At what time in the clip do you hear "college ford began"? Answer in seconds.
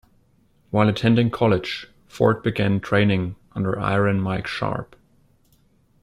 1.29-2.79